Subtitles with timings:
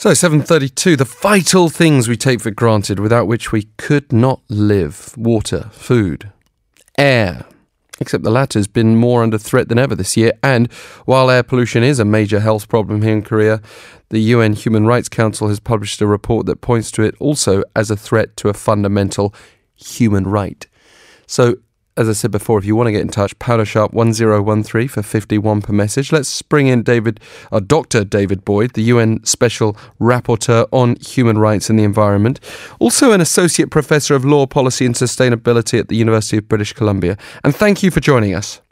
[0.00, 5.12] So 732 the vital things we take for granted without which we could not live.
[5.14, 6.32] Water, food,
[6.96, 7.44] air.
[8.00, 10.72] Except the latter has been more under threat than ever this year and
[11.04, 13.60] while air pollution is a major health problem here in Korea,
[14.08, 17.90] the UN Human Rights Council has published a report that points to it also as
[17.90, 19.34] a threat to a fundamental
[19.74, 20.66] human right.
[21.26, 21.56] So
[22.00, 25.02] as I said before, if you want to get in touch, pounder sharp 1013 for
[25.02, 26.10] 51 per message.
[26.10, 27.20] Let's bring in David,
[27.52, 28.04] uh, Dr.
[28.04, 32.40] David Boyd, the UN Special Rapporteur on Human Rights and the Environment,
[32.78, 37.18] also an Associate Professor of Law, Policy and Sustainability at the University of British Columbia.
[37.44, 38.62] And thank you for joining us.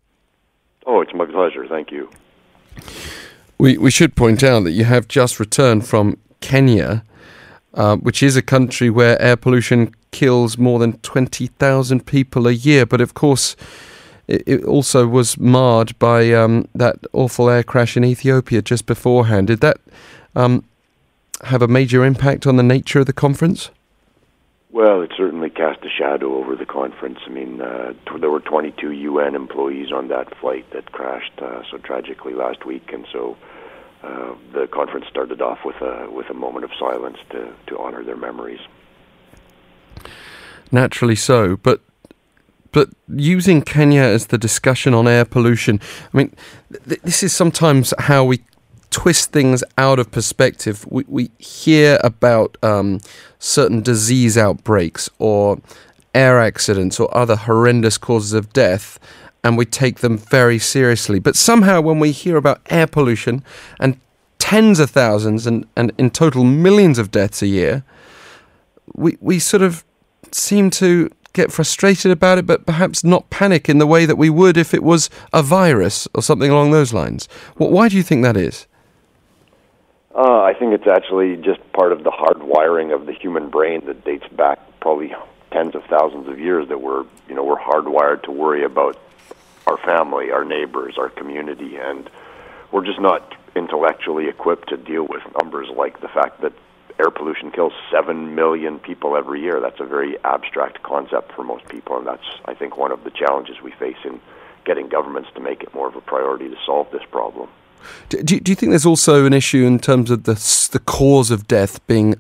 [0.87, 1.67] Oh, it's my pleasure.
[1.69, 2.09] Thank you.
[3.59, 7.05] We, we should point out that you have just returned from Kenya,
[7.75, 12.87] uh, which is a country where air pollution kills more than 20,000 people a year.
[12.87, 13.57] But of course,
[14.29, 19.47] it, also was marred by um, that awful air crash in Ethiopia just beforehand.
[19.49, 19.79] Did that
[20.37, 20.65] um,
[21.45, 23.71] have a major impact on the nature of the conference?
[24.71, 27.21] Well, it certainly cast a shadow over the conference.
[27.27, 31.63] I mean, uh, t- there were 22 UN employees on that flight that crashed uh,
[31.71, 33.39] so tragically last week, and so
[34.03, 38.05] uh, the conference started off with a with a moment of silence to to honor
[38.05, 38.61] their memories
[40.71, 41.57] naturally so.
[41.57, 41.81] But
[42.73, 45.81] but using Kenya as the discussion on air pollution,
[46.13, 46.37] I mean,
[46.87, 48.41] th- this is sometimes how we
[48.91, 50.87] twist things out of perspective.
[50.91, 53.01] We, we hear about um,
[53.39, 55.61] certain disease outbreaks or
[56.15, 58.99] air accidents or other horrendous causes of death,
[59.45, 61.19] and we take them very seriously.
[61.19, 63.43] But somehow, when we hear about air pollution
[63.81, 63.99] and
[64.39, 67.85] tens of thousands and, and in total millions of deaths a year,
[68.95, 69.85] we, we sort of
[70.35, 74.31] seem to get frustrated about it, but perhaps not panic in the way that we
[74.31, 77.29] would if it was a virus or something along those lines.
[77.57, 78.67] Why do you think that is?
[80.15, 83.87] Uh, I think it's actually just part of the hard wiring of the human brain
[83.87, 85.15] that dates back probably
[85.53, 86.69] tens of thousands of years.
[86.69, 88.99] That we're, you know, we're hardwired to worry about
[89.69, 92.11] our family, our neighbors, our community, and
[92.73, 96.53] we're just not intellectually equipped to deal with numbers like the fact that
[96.99, 99.61] air pollution kills 7 million people every year.
[99.61, 103.11] That's a very abstract concept for most people, and that's, I think, one of the
[103.11, 104.21] challenges we face in
[104.65, 107.49] getting governments to make it more of a priority to solve this problem.
[108.09, 110.35] Do, do you think there's also an issue in terms of the,
[110.73, 112.17] the cause of death being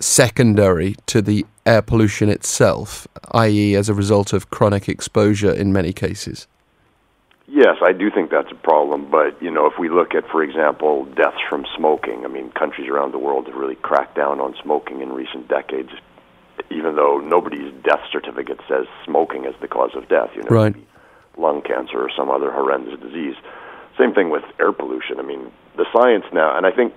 [0.00, 5.92] secondary to the air pollution itself, i.e., as a result of chronic exposure in many
[5.92, 6.46] cases?
[7.52, 9.10] Yes, I do think that's a problem.
[9.10, 12.88] But you know, if we look at, for example, deaths from smoking, I mean, countries
[12.88, 15.90] around the world have really cracked down on smoking in recent decades.
[16.70, 20.76] Even though nobody's death certificate says smoking is the cause of death, you know, right.
[21.36, 23.34] lung cancer or some other horrendous disease.
[23.98, 25.18] Same thing with air pollution.
[25.18, 26.94] I mean, the science now, and I think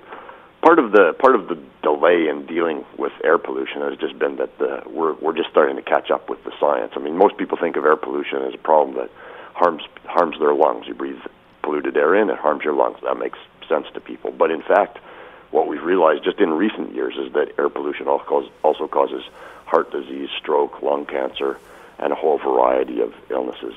[0.61, 4.35] part of the part of the delay in dealing with air pollution has just been
[4.35, 6.93] that the we're we're just starting to catch up with the science.
[6.95, 9.09] I mean, most people think of air pollution as a problem that
[9.53, 10.87] harms harms their lungs.
[10.87, 11.19] You breathe
[11.61, 12.97] polluted air in, it harms your lungs.
[13.03, 14.31] That makes sense to people.
[14.31, 14.99] But in fact,
[15.51, 19.23] what we've realized just in recent years is that air pollution also causes
[19.65, 21.57] heart disease, stroke, lung cancer,
[21.99, 23.75] and a whole variety of illnesses.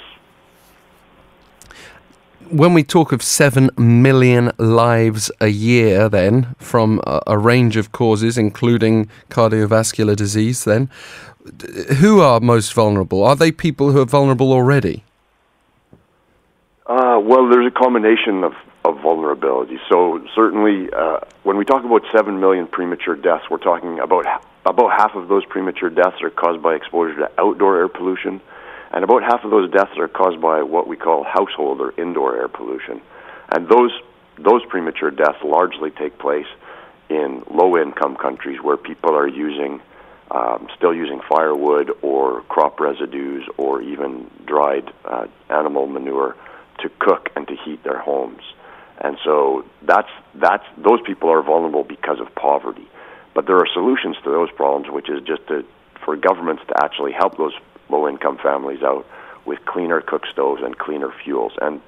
[2.51, 7.93] When we talk of 7 million lives a year, then, from a, a range of
[7.93, 10.89] causes, including cardiovascular disease, then,
[11.99, 13.25] who are most vulnerable?
[13.25, 15.03] Are they people who are vulnerable already?
[16.87, 18.53] Uh, well, there's a combination of,
[18.85, 19.77] of vulnerability.
[19.91, 24.25] So certainly, uh, when we talk about seven million premature deaths, we're talking about
[24.65, 28.41] about half of those premature deaths are caused by exposure to outdoor air pollution,
[28.93, 32.37] and about half of those deaths are caused by what we call household or indoor
[32.37, 33.01] air pollution.
[33.51, 33.91] And those
[34.39, 36.47] those premature deaths largely take place
[37.09, 39.81] in low-income countries where people are using
[40.31, 46.37] um, still using firewood or crop residues or even dried uh, animal manure
[46.81, 48.43] to cook and to heat their homes.
[48.99, 52.89] And so that's that's those people are vulnerable because of poverty.
[53.35, 55.65] But there are solutions to those problems, which is just to
[56.05, 57.53] for governments to actually help those
[57.89, 59.07] low income families out
[59.45, 61.53] with cleaner cook stoves and cleaner fuels.
[61.61, 61.81] And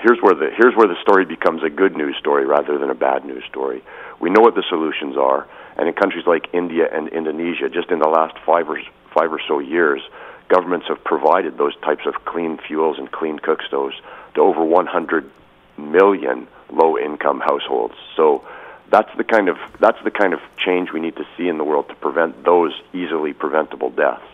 [0.00, 2.94] here's where the here's where the story becomes a good news story rather than a
[2.94, 3.82] bad news story.
[4.20, 5.46] We know what the solutions are,
[5.76, 8.80] and in countries like India and Indonesia, just in the last five or
[9.14, 10.02] five or so years,
[10.50, 13.94] governments have provided those types of clean fuels and clean cook stoves
[14.34, 15.30] to over 100
[15.78, 17.94] million low-income households.
[18.16, 18.44] So
[18.90, 21.64] that's the kind of that's the kind of change we need to see in the
[21.64, 24.24] world to prevent those easily preventable deaths.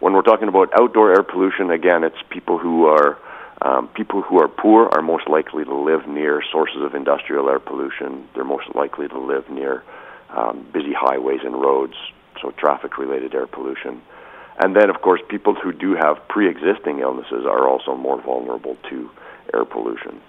[0.00, 3.18] When we're talking about outdoor air pollution, again, it's people who are
[3.62, 7.58] um, people who are poor are most likely to live near sources of industrial air
[7.58, 8.28] pollution.
[8.34, 9.82] They're most likely to live near
[10.30, 11.94] um, busy highways and roads,
[12.40, 14.02] so traffic related air pollution.
[14.58, 18.76] And then, of course, people who do have pre existing illnesses are also more vulnerable
[18.88, 19.10] to
[19.54, 20.20] air pollution.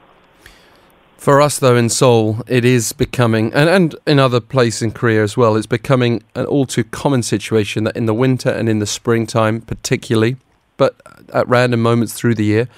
[1.18, 5.24] For us, though, in Seoul, it is becoming, and, and in other places in Korea
[5.24, 8.80] as well, it's becoming an all too common situation that in the winter and in
[8.80, 10.38] the springtime, particularly,
[10.78, 10.96] but
[11.34, 12.70] at random moments through the year,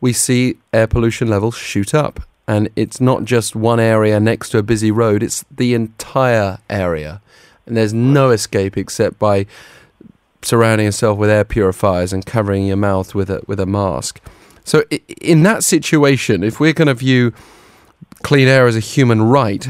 [0.00, 2.20] we see air pollution levels shoot up.
[2.46, 7.20] And it's not just one area next to a busy road, it's the entire area.
[7.66, 9.46] And there's no escape except by
[10.42, 14.20] surrounding yourself with air purifiers and covering your mouth with a, with a mask.
[14.64, 14.84] So,
[15.20, 17.32] in that situation, if we're going to view
[18.22, 19.66] clean air as a human right,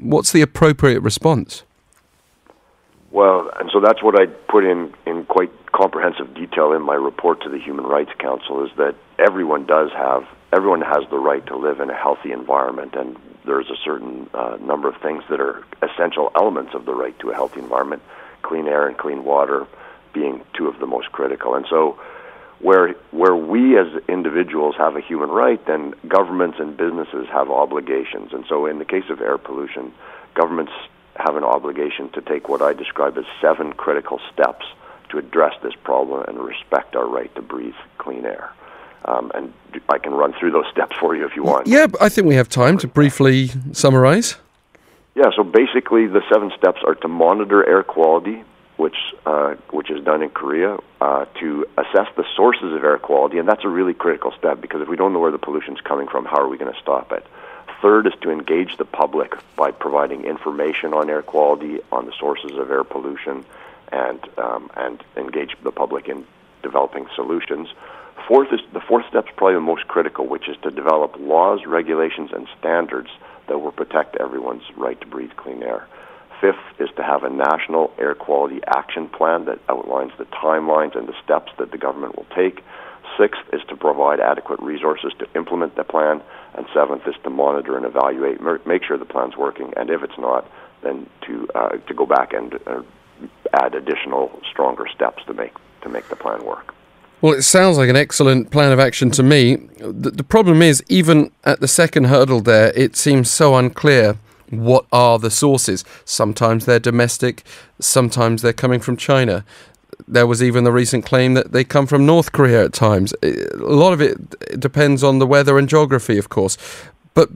[0.00, 1.62] what's the appropriate response?
[3.10, 7.42] Well, and so that's what I put in in quite comprehensive detail in my report
[7.42, 11.56] to the Human Rights Council is that everyone does have everyone has the right to
[11.56, 15.64] live in a healthy environment and there's a certain uh, number of things that are
[15.82, 18.02] essential elements of the right to a healthy environment,
[18.42, 19.66] clean air and clean water
[20.12, 21.54] being two of the most critical.
[21.54, 21.98] And so
[22.62, 28.32] where where we as individuals have a human right, then governments and businesses have obligations.
[28.32, 29.92] And so, in the case of air pollution,
[30.34, 30.72] governments
[31.16, 34.64] have an obligation to take what I describe as seven critical steps
[35.10, 38.50] to address this problem and respect our right to breathe clean air.
[39.04, 39.52] Um, and
[39.88, 41.66] I can run through those steps for you if you want.
[41.66, 44.36] Yeah, I think we have time to briefly summarize.
[45.14, 48.42] Yeah, so basically, the seven steps are to monitor air quality,
[48.82, 48.96] which
[49.26, 53.48] uh, which is done in Korea, uh, to assess the sources of air quality, and
[53.48, 56.08] that's a really critical step because if we don't know where the pollution is coming
[56.08, 57.24] from, how are we going to stop it?
[57.80, 62.58] Third is to engage the public by providing information on air quality, on the sources
[62.58, 63.44] of air pollution,
[63.92, 66.26] and um, and engage the public in
[66.64, 67.68] developing solutions.
[68.26, 71.60] Fourth is the fourth step is probably the most critical, which is to develop laws,
[71.66, 73.10] regulations, and standards
[73.46, 75.86] that will protect everyone's right to breathe clean air.
[76.42, 81.06] Fifth is to have a national air quality action plan that outlines the timelines and
[81.06, 82.64] the steps that the government will take.
[83.16, 86.20] Sixth is to provide adequate resources to implement the plan.
[86.54, 89.72] And seventh is to monitor and evaluate, make sure the plan's working.
[89.76, 90.50] And if it's not,
[90.82, 92.82] then to uh, to go back and uh,
[93.54, 95.52] add additional, stronger steps to make
[95.82, 96.74] to make the plan work.
[97.20, 99.56] Well, it sounds like an excellent plan of action to me.
[99.78, 104.18] The, the problem is, even at the second hurdle there, it seems so unclear
[104.52, 105.82] what are the sources?
[106.04, 107.42] Sometimes they're domestic,
[107.80, 109.44] sometimes they're coming from China.
[110.06, 113.14] There was even the recent claim that they come from North Korea at times.
[113.22, 116.58] Eh, a lot of it depends on the weather and geography, of course.
[117.14, 117.30] But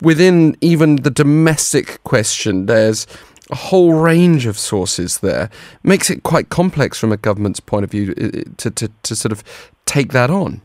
[0.00, 3.06] within even the domestic question, there's
[3.50, 5.50] a whole range of sources there.
[5.82, 9.14] Makes it quite complex from a government's point of view eh, eh, to, to, to
[9.14, 9.44] sort of
[9.84, 10.62] take that on.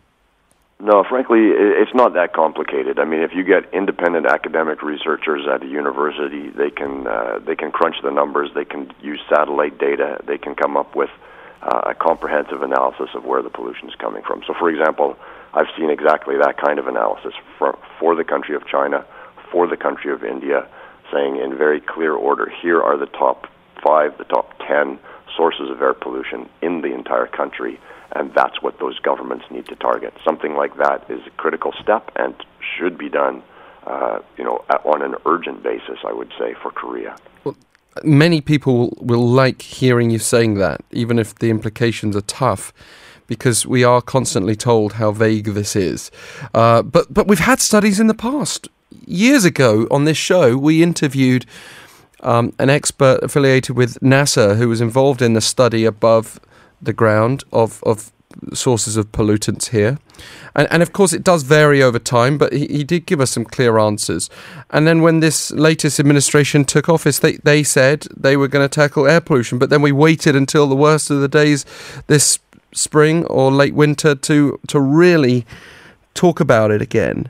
[0.80, 3.00] No, frankly, it's not that complicated.
[3.00, 7.56] I mean, if you get independent academic researchers at a university, they can uh, they
[7.56, 11.10] can crunch the numbers, they can use satellite data, they can come up with
[11.64, 14.44] uh, a comprehensive analysis of where the pollution is coming from.
[14.46, 15.18] So, for example,
[15.56, 19.04] I've seen exactly that kind of analysis for for the country of China,
[19.52, 20.68] for the country of India,
[21.12, 23.48] saying in very clear order, here are the top
[23.84, 25.00] five, the top ten
[25.36, 27.80] sources of air pollution in the entire country
[28.18, 30.14] and that's what those governments need to target.
[30.26, 33.44] Something like that is a critical step and should be done,
[33.86, 36.00] uh, you know, on an urgent basis.
[36.04, 37.16] I would say for Korea.
[37.44, 37.56] Well,
[38.04, 42.74] many people will like hearing you saying that, even if the implications are tough.
[43.28, 46.12] Because we are constantly told how vague this is,
[46.54, 48.70] uh, but but we've had studies in the past.
[49.06, 51.46] Years ago on this show, we interviewed
[52.22, 56.40] um, an expert affiliated with NASA who was involved in the study above
[56.82, 58.12] the ground of, of
[58.54, 59.98] sources of pollutants here.
[60.56, 63.32] And, and of course, it does vary over time, but he, he did give us
[63.32, 64.30] some clear answers.
[64.70, 68.70] And then when this latest administration took office, they, they said they were going to
[68.74, 71.66] tackle air pollution, but then we waited until the worst of the days
[72.08, 72.40] this
[72.74, 75.46] spring or late winter to, to really
[76.18, 77.30] talk about it again.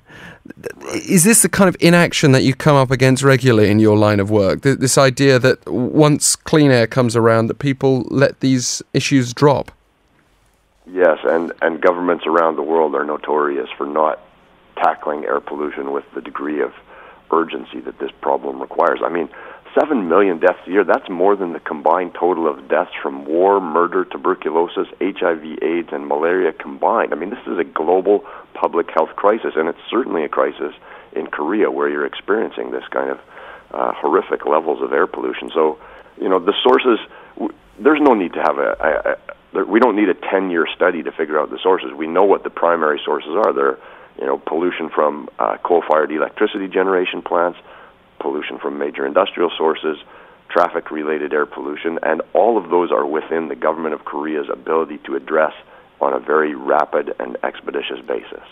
[0.93, 4.19] Is this the kind of inaction that you come up against regularly in your line
[4.19, 4.61] of work?
[4.61, 9.71] This idea that once clean air comes around, that people let these issues drop?
[10.89, 14.21] Yes, and, and governments around the world are notorious for not
[14.77, 16.71] tackling air pollution with the degree of
[17.31, 18.99] urgency that this problem requires.
[19.03, 19.27] I mean,
[19.77, 23.61] 7 million deaths a year, that's more than the combined total of deaths from war,
[23.61, 27.13] murder, tuberculosis, HIV, AIDS, and malaria combined.
[27.13, 30.73] I mean, this is a global public health crisis, and it's certainly a crisis
[31.13, 33.19] in Korea where you're experiencing this kind of
[33.71, 35.51] uh, horrific levels of air pollution.
[35.53, 35.77] So,
[36.19, 36.99] you know, the sources,
[37.35, 40.67] w- there's no need to have a, a, a we don't need a 10 year
[40.75, 41.91] study to figure out the sources.
[41.95, 43.53] We know what the primary sources are.
[43.53, 43.77] They're,
[44.19, 47.59] you know, pollution from uh, coal fired electricity generation plants
[48.19, 49.97] pollution from major industrial sources,
[50.49, 54.99] traffic related air pollution, and all of those are within the government of Korea's ability
[55.05, 55.53] to address
[55.99, 58.43] on a very rapid and expeditious basis.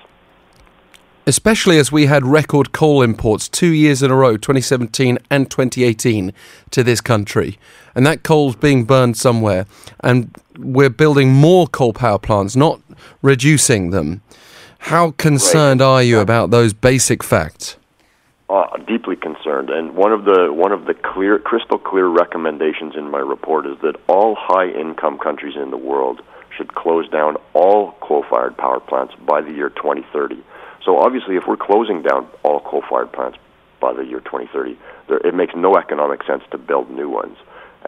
[1.27, 6.31] Especially as we had record coal imports two years in a row, 2017 and 2018,
[6.69, 7.57] to this country.
[7.95, 9.65] And that coal's being burned somewhere.
[10.01, 12.79] And we're building more coal power plants, not
[13.23, 14.21] reducing them.
[14.79, 15.87] How concerned right.
[15.87, 17.77] are you about those basic facts?
[18.47, 23.09] Uh, deeply concerned, and one of the one of the clear, crystal clear recommendations in
[23.09, 26.21] my report is that all high income countries in the world
[26.55, 30.43] should close down all coal-fired power plants by the year 2030.
[30.85, 33.39] So obviously, if we're closing down all coal-fired plants
[33.79, 34.77] by the year 2030,
[35.09, 37.37] there, it makes no economic sense to build new ones.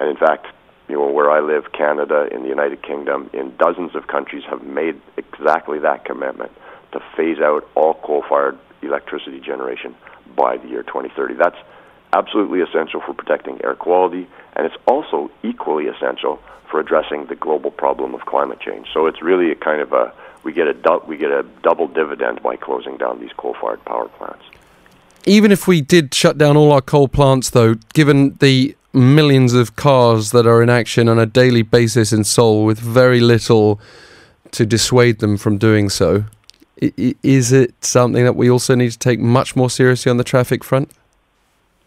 [0.02, 0.48] And in fact,
[0.90, 4.64] you know, where I live, Canada, in the United Kingdom, in dozens of countries have
[4.64, 6.52] made exactly that commitment
[6.94, 9.96] to phase out all coal-fired electricity generation
[10.36, 11.36] by the year 2030.
[11.36, 11.57] That's
[12.13, 17.72] absolutely essential for protecting air quality, and it's also equally essential for addressing the global
[17.72, 18.88] problem of climate change.
[18.93, 22.41] So it's really a kind of a we get a we get a double dividend
[22.41, 24.43] by closing down these coal-fired power plants.
[25.25, 29.75] Even if we did shut down all our coal plants, though, given the millions of
[29.75, 33.79] cars that are in action on a daily basis in Seoul, with very little
[34.51, 36.24] to dissuade them from doing so,
[36.81, 40.63] is it something that we also need to take much more seriously on the traffic
[40.63, 40.91] front?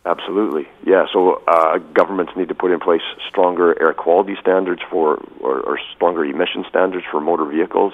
[0.07, 1.07] Absolutely, yeah.
[1.13, 5.79] So uh, governments need to put in place stronger air quality standards for, or, or
[5.95, 7.93] stronger emission standards for motor vehicles.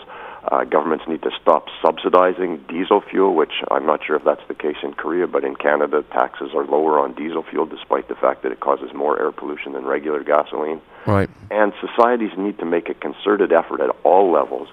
[0.50, 4.54] Uh, governments need to stop subsidizing diesel fuel, which I'm not sure if that's the
[4.54, 8.44] case in Korea, but in Canada, taxes are lower on diesel fuel despite the fact
[8.44, 10.80] that it causes more air pollution than regular gasoline.
[11.04, 11.28] Right.
[11.50, 14.68] And societies need to make a concerted effort at all levels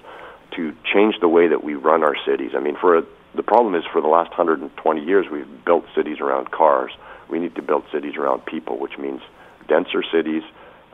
[0.56, 2.52] to change the way that we run our cities.
[2.56, 3.02] I mean, for a,
[3.34, 6.92] the problem is for the last 120 years we've built cities around cars.
[7.28, 9.20] We need to build cities around people, which means
[9.68, 10.42] denser cities,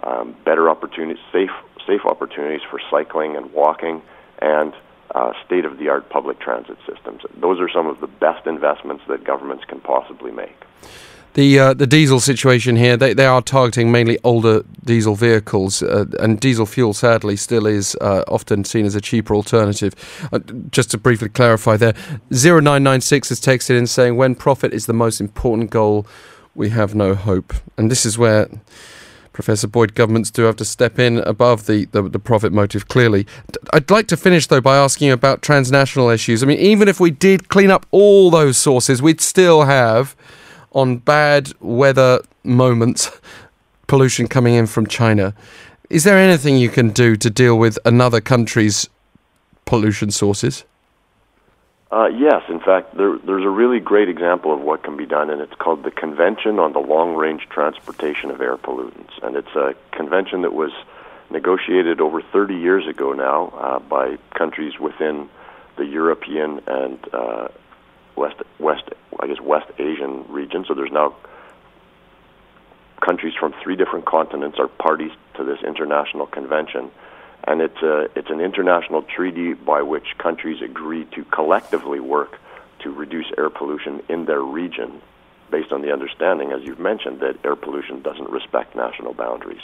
[0.02, 1.50] um, better opportunities, safe
[1.86, 4.02] safe opportunities for cycling and walking,
[4.40, 4.72] and
[5.14, 7.22] uh, state of the art public transit systems.
[7.36, 10.56] Those are some of the best investments that governments can possibly make.
[11.34, 16.06] The uh, the diesel situation here, they, they are targeting mainly older diesel vehicles, uh,
[16.18, 19.94] and diesel fuel sadly still is uh, often seen as a cheaper alternative.
[20.32, 20.40] Uh,
[20.72, 21.94] just to briefly clarify there,
[22.30, 26.04] 0996 is texted in saying, when profit is the most important goal,
[26.56, 27.54] we have no hope.
[27.76, 28.48] And this is where
[29.32, 33.24] Professor Boyd governments do have to step in above the, the, the profit motive, clearly.
[33.72, 36.42] I'd like to finish, though, by asking you about transnational issues.
[36.42, 40.16] I mean, even if we did clean up all those sources, we'd still have
[40.72, 43.10] on bad weather moments,
[43.86, 45.34] pollution coming in from China.
[45.88, 48.88] Is there anything you can do to deal with another country's
[49.64, 50.64] pollution sources?
[51.92, 55.28] Uh, yes, in fact, there, there's a really great example of what can be done,
[55.28, 59.20] and it's called the Convention on the Long Range Transportation of Air Pollutants.
[59.24, 60.70] And it's a convention that was
[61.30, 65.28] negotiated over 30 years ago now uh, by countries within
[65.76, 67.48] the European and uh,
[68.16, 68.84] West West
[69.20, 70.64] I guess West Asian region.
[70.66, 71.14] So there's now
[73.00, 76.90] countries from three different continents are parties to this international convention,
[77.44, 82.38] and it's a it's an international treaty by which countries agree to collectively work
[82.80, 85.00] to reduce air pollution in their region,
[85.50, 89.62] based on the understanding, as you've mentioned, that air pollution doesn't respect national boundaries.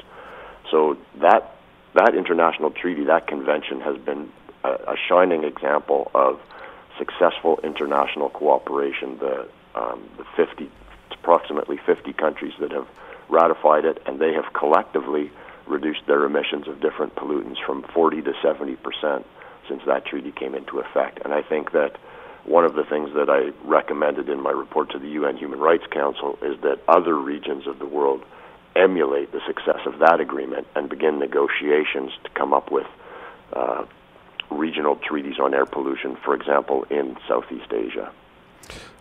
[0.71, 1.57] So that
[1.95, 4.31] that international treaty, that convention, has been
[4.65, 6.41] a, a shining example of
[6.99, 9.19] successful international cooperation.
[9.19, 10.71] The, um, the 50,
[11.13, 12.87] approximately 50 countries that have
[13.29, 15.31] ratified it, and they have collectively
[15.67, 19.27] reduced their emissions of different pollutants from 40 to 70 percent
[19.69, 21.21] since that treaty came into effect.
[21.25, 21.97] And I think that
[22.45, 25.87] one of the things that I recommended in my report to the UN Human Rights
[25.91, 28.25] Council is that other regions of the world
[28.77, 32.87] emulate the success of that agreement and begin negotiations to come up with
[33.53, 33.85] uh,
[34.51, 38.11] regional treaties on air pollution, for example, in Southeast Asia.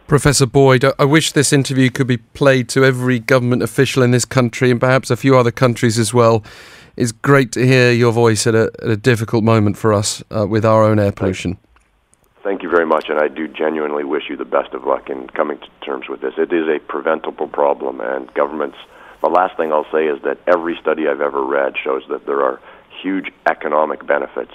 [0.07, 4.23] Professor Boyd, I wish this interview could be played to every government official in this
[4.23, 6.43] country and perhaps a few other countries as well.
[6.95, 10.45] It's great to hear your voice at a, at a difficult moment for us uh,
[10.47, 11.57] with our own air pollution.
[12.43, 15.27] Thank you very much, and I do genuinely wish you the best of luck in
[15.29, 16.35] coming to terms with this.
[16.37, 18.77] It is a preventable problem, and governments.
[19.23, 22.43] The last thing I'll say is that every study I've ever read shows that there
[22.43, 22.61] are
[23.01, 24.51] huge economic benefits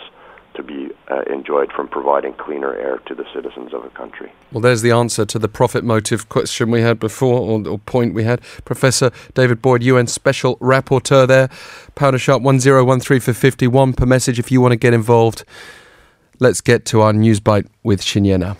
[0.55, 4.33] to be uh, enjoyed from providing cleaner air to the citizens of a country.
[4.53, 8.15] Well, there's the answer to the profit motive question we had before, or, or point
[8.15, 8.41] we had.
[8.65, 11.49] Professor David Boyd, UN Special Rapporteur there.
[11.95, 15.45] Pounder Sharp 1013 for 51 per message if you want to get involved.
[16.39, 18.57] Let's get to our news bite with Shinyena.